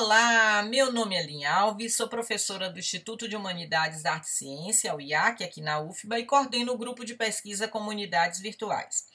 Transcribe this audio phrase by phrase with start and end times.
[0.00, 4.94] Olá, meu nome é Linha Alves, sou professora do Instituto de Humanidades, Arte e Ciência,
[4.94, 9.06] o IAC, aqui na UFBA, e coordeno o grupo de pesquisa Comunidades Virtuais.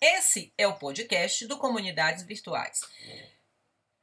[0.00, 2.82] Esse é o podcast do Comunidades Virtuais.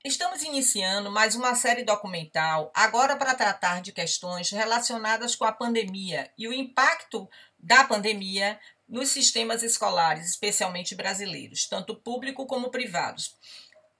[0.04, 6.30] Estamos iniciando mais uma série documental, agora para tratar de questões relacionadas com a pandemia
[6.38, 8.60] e o impacto da pandemia
[8.90, 13.38] nos sistemas escolares, especialmente brasileiros, tanto público como privados.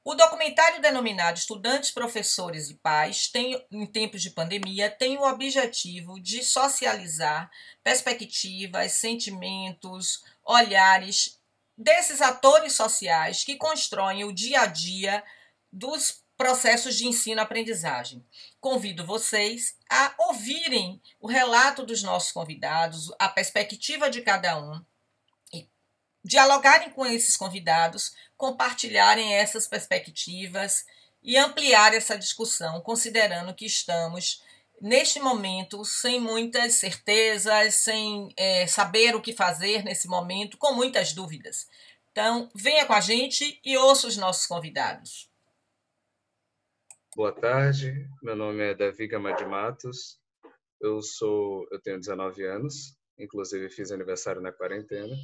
[0.08, 6.22] O documentário denominado Estudantes, Professores e Pais, tem, em tempos de pandemia, tem o objetivo
[6.22, 7.50] de socializar
[7.84, 11.40] perspectivas, sentimentos, olhares
[11.76, 15.24] desses atores sociais que constroem o dia a dia
[15.74, 18.24] dos processos de ensino-aprendizagem.
[18.62, 24.86] Convido vocês a ouvirem o relato dos nossos convidados, a perspectiva de cada um
[26.26, 30.84] dialogarem com esses convidados, compartilharem essas perspectivas
[31.22, 34.44] e ampliar essa discussão, considerando que estamos
[34.82, 41.14] neste momento sem muitas certezas, sem é, saber o que fazer nesse momento, com muitas
[41.14, 41.68] dúvidas.
[42.12, 45.30] Então, venha com a gente e ouça os nossos convidados.
[47.16, 50.20] Boa tarde, meu nome é Davi Gama de Matos,
[50.82, 55.16] eu sou, eu tenho 19 anos, inclusive fiz aniversário na quarentena.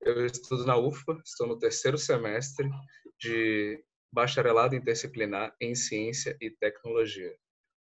[0.00, 2.68] Eu estudo na UFPA, estou no terceiro semestre
[3.18, 7.34] de bacharelado interdisciplinar em ciência e tecnologia.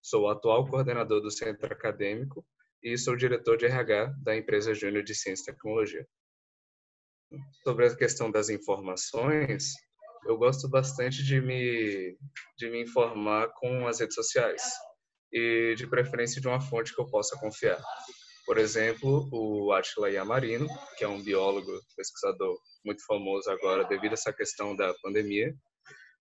[0.02, 2.44] Sou o atual coordenador do centro acadêmico
[2.82, 6.06] e sou diretor de RH da empresa Júnior de Ciência e Tecnologia.
[7.62, 9.74] Sobre a questão das informações,
[10.26, 12.16] eu gosto bastante de me,
[12.56, 14.62] de me informar com as redes sociais
[15.32, 17.80] e, de preferência, de uma fonte que eu possa confiar.
[18.48, 24.14] Por exemplo, o Atila Yamarino, que é um biólogo, pesquisador muito famoso agora devido a
[24.14, 25.54] essa questão da pandemia,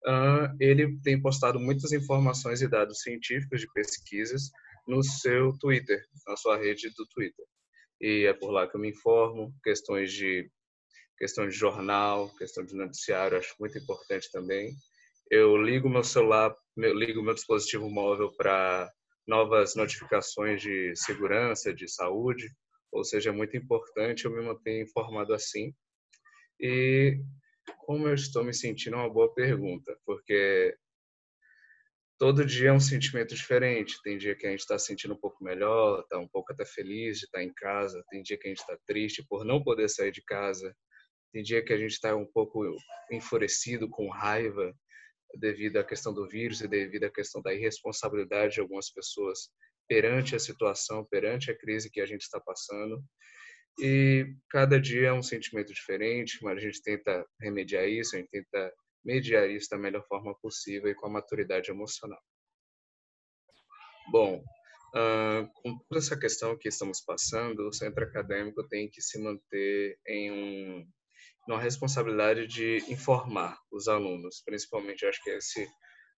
[0.07, 4.51] uh, ele tem postado muitas informações e dados científicos de pesquisas
[4.89, 7.45] no seu Twitter, na sua rede do Twitter.
[8.01, 10.51] E é por lá que eu me informo, questões de
[11.19, 14.73] questão de jornal, questão de noticiário, acho muito importante também.
[15.31, 18.91] Eu ligo meu celular, eu ligo meu dispositivo móvel para
[19.27, 22.49] novas notificações de segurança, de saúde,
[22.93, 25.75] ou seja, é muito importante eu me manter informado assim.
[26.61, 27.19] E
[27.79, 30.77] como eu estou me sentindo, é uma boa pergunta, porque
[32.19, 34.01] todo dia é um sentimento diferente.
[34.03, 37.19] Tem dia que a gente está sentindo um pouco melhor, está um pouco até feliz
[37.19, 40.13] de estar em casa, tem dia que a gente está triste por não poder sair
[40.13, 40.75] de casa,
[41.33, 42.65] tem dia que a gente está um pouco
[43.11, 44.73] enfurecido, com raiva,
[45.37, 49.51] devido à questão do vírus e devido à questão da irresponsabilidade de algumas pessoas
[49.89, 53.03] perante a situação, perante a crise que a gente está passando.
[53.79, 58.31] E cada dia é um sentimento diferente, mas a gente tenta remediar isso, a gente
[58.31, 58.73] tenta
[59.05, 62.21] mediar isso da melhor forma possível e com a maturidade emocional.
[64.11, 64.43] Bom,
[64.95, 69.99] uh, com toda essa questão que estamos passando, o centro acadêmico tem que se manter
[70.07, 70.89] em um
[71.49, 75.67] uma responsabilidade de informar os alunos, principalmente, acho que essa é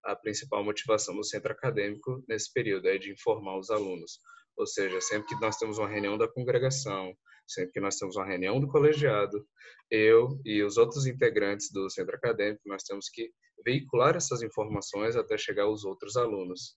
[0.04, 4.20] a principal motivação do centro acadêmico nesse período, é de informar os alunos.
[4.56, 7.12] Ou seja, sempre que nós temos uma reunião da congregação,
[7.46, 9.46] sempre que nós temos uma reunião do colegiado,
[9.90, 13.30] eu e os outros integrantes do centro acadêmico, nós temos que
[13.64, 16.76] veicular essas informações até chegar aos outros alunos.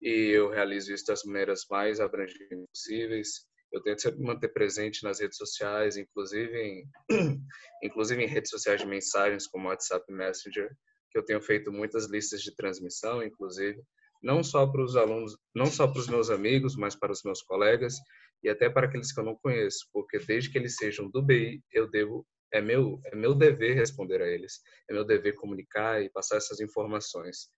[0.00, 5.20] E eu realizo isso das maneiras mais abrangentes possíveis, eu tento sempre manter presente nas
[5.20, 6.84] redes sociais, inclusive em,
[7.82, 10.70] inclusive em redes sociais de mensagens como WhatsApp Messenger,
[11.10, 13.82] que eu tenho feito muitas listas de transmissão, inclusive,
[14.22, 17.42] não só para os alunos, não só para os meus amigos, mas para os meus
[17.42, 17.94] colegas
[18.42, 21.62] e até para aqueles que eu não conheço, porque desde que eles sejam do BI,
[21.72, 26.10] eu devo é meu é meu dever responder a eles, é meu dever comunicar e
[26.10, 27.48] passar essas informações.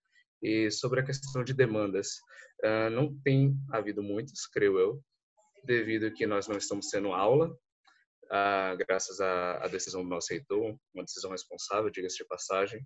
[0.42, 2.08] E sobre a questão de demandas,
[2.64, 5.02] uh, não tem havido muitas, creio eu,
[5.64, 7.54] devido a que nós não estamos tendo aula,
[8.30, 12.80] ah, graças à, à, decisão do nosso reitor, uma decisão responsável, diga-se de passagem.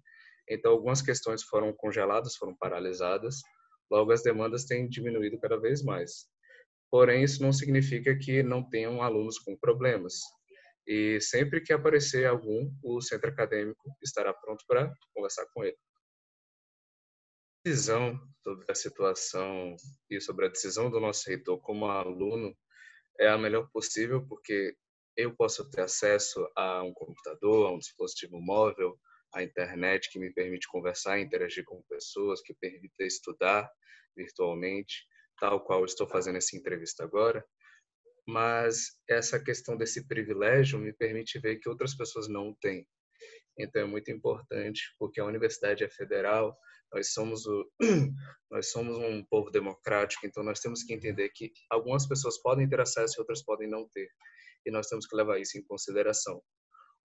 [0.48, 3.36] Então, algumas questões foram congeladas, foram paralisadas,
[3.90, 6.26] logo as demandas têm diminuído cada vez mais.
[6.90, 10.14] Porém, isso não significa que não tenham alunos com problemas.
[10.86, 15.76] E sempre que aparecer algum, o centro acadêmico estará pronto para conversar com ele
[17.64, 19.76] decisão sobre a situação
[20.10, 22.56] e sobre a decisão do nosso reitor como aluno
[23.18, 24.76] é a melhor possível, porque
[25.16, 28.98] eu posso ter acesso a um computador, a um dispositivo móvel,
[29.32, 33.70] à internet que me permite conversar interagir com pessoas, que permite estudar
[34.16, 35.06] virtualmente,
[35.38, 37.44] tal qual estou fazendo essa entrevista agora.
[38.26, 42.86] Mas essa questão desse privilégio me permite ver que outras pessoas não têm.
[43.58, 46.56] Então é muito importante, porque a universidade é federal,
[46.92, 47.70] nós somos o,
[48.50, 52.80] nós somos um povo democrático, então nós temos que entender que algumas pessoas podem ter
[52.80, 54.08] acesso e outras podem não ter,
[54.66, 56.42] e nós temos que levar isso em consideração.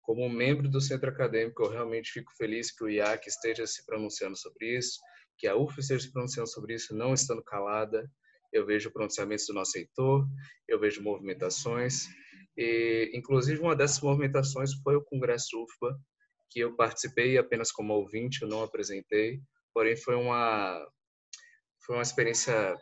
[0.02, 4.36] Como membro do centro acadêmico, eu realmente fico feliz que o IAC esteja se pronunciando
[4.36, 5.00] sobre isso,
[5.36, 8.08] que a UF esteja se pronunciando sobre isso, não estando calada.
[8.52, 10.24] Eu vejo pronunciamentos do nosso reitor,
[10.68, 12.06] eu vejo movimentações,
[12.56, 15.98] e inclusive uma dessas movimentações foi o Congresso UFBA,
[16.50, 19.40] que eu participei apenas como ouvinte, eu não apresentei,
[19.74, 20.84] porém foi uma
[21.84, 22.76] foi uma experiência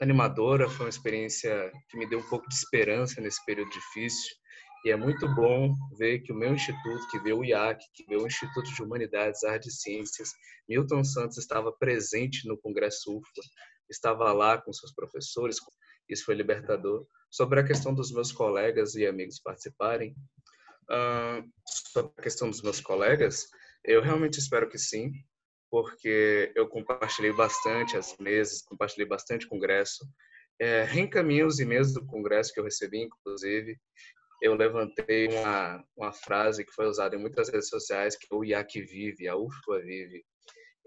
[0.00, 4.34] animadora, foi uma experiência que me deu um pouco de esperança nesse período difícil.
[4.84, 8.16] E é muito bom ver que o meu instituto, que vê o IAC, que vê
[8.16, 10.30] o Instituto de Humanidades, Artes e Ciências,
[10.68, 13.42] Milton Santos estava presente no Congresso UFA,
[13.90, 15.58] estava lá com seus professores,
[16.08, 17.06] isso foi libertador.
[17.30, 20.14] Sobre a questão dos meus colegas e amigos participarem,
[20.90, 23.48] uh, sobre a questão dos meus colegas,
[23.84, 25.12] eu realmente espero que sim,
[25.70, 30.06] porque eu compartilhei bastante as mesas, compartilhei bastante congresso,
[30.60, 33.78] é, reencaminhei os e-mails do congresso que eu recebi, inclusive,
[34.40, 38.44] eu levantei uma, uma frase que foi usada em muitas redes sociais, que é o
[38.44, 40.24] IAC vive, a UFBA vive.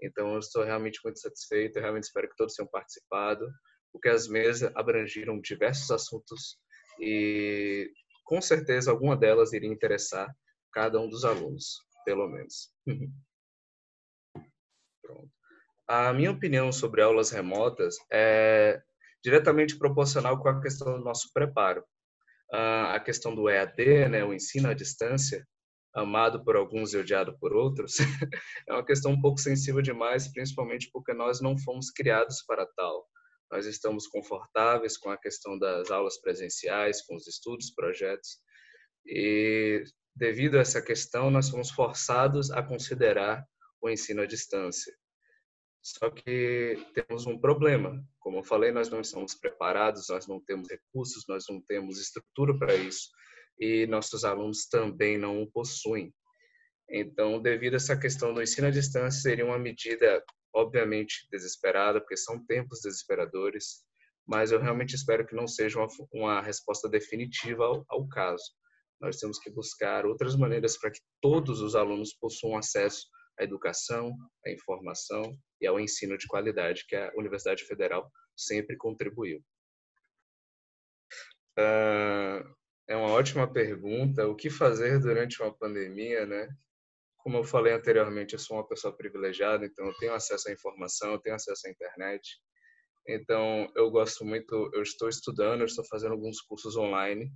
[0.02, 3.46] Então, eu estou realmente muito satisfeito, eu realmente espero que todos tenham participado,
[3.92, 6.58] porque as mesas abrangiram diversos assuntos
[7.00, 7.90] e,
[8.24, 10.34] com certeza, alguma delas iria interessar
[10.72, 12.72] cada um dos alunos, pelo menos.
[15.88, 18.80] A minha opinião sobre aulas remotas é
[19.22, 21.84] diretamente proporcional com a questão do nosso preparo
[22.52, 25.46] a questão do EAD, né, o ensino à distância,
[25.94, 27.96] amado por alguns e odiado por outros,
[28.68, 33.06] é uma questão um pouco sensível demais, principalmente porque nós não fomos criados para tal.
[33.52, 38.38] Nós estamos confortáveis com a questão das aulas presenciais, com os estudos, projetos,
[39.06, 39.84] e
[40.16, 43.44] devido a essa questão, nós fomos forçados a considerar
[43.80, 44.94] o ensino à distância.
[45.82, 48.02] Só que temos um problema.
[48.20, 52.56] Como eu falei, nós não estamos preparados, nós não temos recursos, nós não temos estrutura
[52.56, 53.10] para isso.
[53.58, 56.14] E nossos alunos também não o possuem.
[56.88, 60.22] Então, devido a essa questão do ensino à distância, seria uma medida,
[60.54, 63.84] obviamente, desesperada, porque são tempos desesperadores,
[64.26, 68.44] mas eu realmente espero que não seja uma, uma resposta definitiva ao, ao caso.
[69.00, 73.06] Nós temos que buscar outras maneiras para que todos os alunos possuam acesso
[73.38, 74.14] à educação,
[74.46, 79.42] à informação e ao ensino de qualidade que a Universidade Federal sempre contribuiu.
[81.58, 82.54] Uh,
[82.88, 84.28] é uma ótima pergunta.
[84.28, 86.48] O que fazer durante uma pandemia, né?
[87.22, 91.12] Como eu falei anteriormente, eu sou uma pessoa privilegiada, então eu tenho acesso à informação,
[91.12, 92.40] eu tenho acesso à internet.
[93.06, 97.32] Então, eu gosto muito, eu estou estudando, eu estou fazendo alguns cursos online,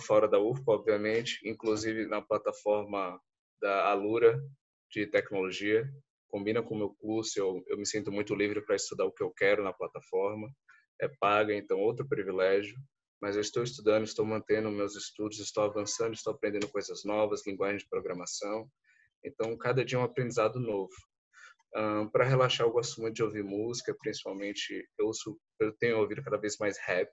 [0.00, 3.20] fora da UFPA, obviamente, inclusive na plataforma
[3.60, 4.42] da Alura
[4.90, 5.86] de tecnologia,
[6.28, 9.22] combina com o meu curso, eu, eu me sinto muito livre para estudar o que
[9.22, 10.50] eu quero na plataforma,
[11.00, 12.76] é paga, então outro privilégio,
[13.20, 17.78] mas eu estou estudando, estou mantendo meus estudos, estou avançando, estou aprendendo coisas novas, linguagem
[17.78, 18.68] de programação,
[19.24, 20.92] então cada dia é um aprendizado novo.
[21.74, 26.22] Um, para relaxar, eu gosto muito de ouvir música, principalmente eu, ouço, eu tenho ouvido
[26.22, 27.10] cada vez mais rap,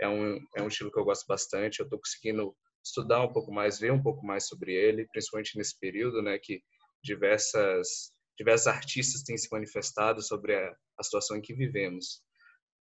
[0.00, 2.54] é um, é um estilo que eu gosto bastante, eu estou conseguindo
[2.84, 6.60] estudar um pouco mais, ver um pouco mais sobre ele, principalmente nesse período, né, que
[7.02, 12.22] diversas diversos artistas têm se manifestado sobre a, a situação em que vivemos.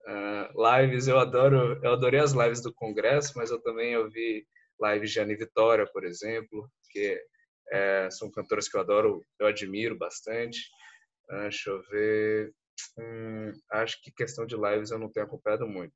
[0.07, 4.47] Uh, lives, eu adoro, eu adorei as lives do Congresso, mas eu também ouvi
[4.83, 7.19] lives de Anne Vitória, por exemplo, que
[7.71, 10.61] é, são cantoras que eu adoro, eu admiro bastante.
[11.31, 12.53] Uh, deixa eu ver.
[12.99, 15.95] Hum, acho que questão de lives eu não tenho acompanhado muito.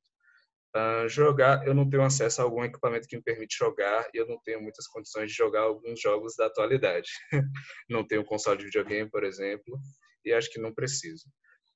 [0.75, 4.27] Uh, jogar, eu não tenho acesso a algum equipamento que me permite jogar e eu
[4.27, 7.09] não tenho muitas condições de jogar alguns jogos da atualidade.
[7.89, 9.79] não tenho console de videogame, por exemplo,
[10.23, 11.25] e acho que não preciso.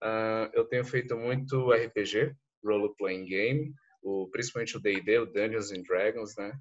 [0.04, 3.74] Uh, eu tenho feito muito RPG, Role Playing Game,
[4.04, 6.54] o, principalmente o D&D, o Dungeons and Dragons, né?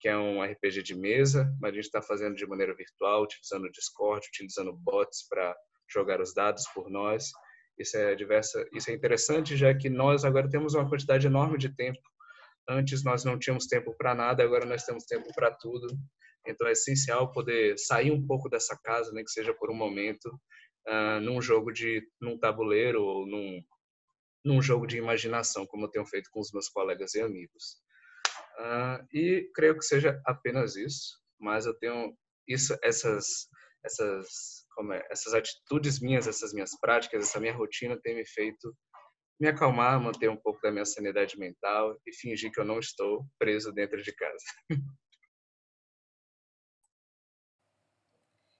[0.00, 3.66] Que é um RPG de mesa, mas a gente está fazendo de maneira virtual, utilizando
[3.66, 5.54] o Discord, utilizando bots para
[5.92, 7.30] jogar os dados por nós.
[7.78, 11.74] Isso é diversa, isso é interessante, já que nós agora temos uma quantidade enorme de
[11.74, 12.00] tempo.
[12.68, 15.86] Antes nós não tínhamos tempo para nada, agora nós temos tempo para tudo.
[16.46, 20.26] Então é essencial poder sair um pouco dessa casa, nem que seja por um momento,
[20.88, 23.60] uh, num jogo de, num tabuleiro ou num,
[24.44, 27.76] num jogo de imaginação, como eu tenho feito com os meus colegas e amigos.
[28.60, 32.14] Uh, e creio que seja apenas isso, mas eu tenho
[32.46, 33.48] isso, essas,
[33.82, 38.76] essas como é, essas atitudes minhas, essas minhas práticas, essa minha rotina tem me feito
[39.40, 43.24] me acalmar, manter um pouco da minha sanidade mental e fingir que eu não estou
[43.38, 44.44] preso dentro de casa.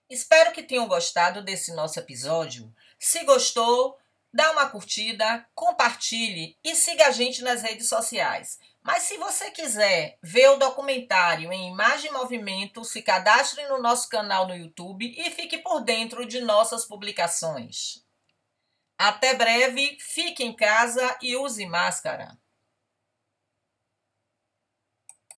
[0.09, 2.73] Espero que tenham gostado desse nosso episódio.
[2.99, 3.95] Se gostou,
[4.33, 8.59] dá uma curtida, compartilhe e siga a gente nas redes sociais.
[8.83, 14.09] Mas se você quiser ver o documentário em imagem e movimento, se cadastre no nosso
[14.09, 18.03] canal no YouTube e fique por dentro de nossas publicações.
[18.97, 22.37] Até breve, fique em casa e use máscara.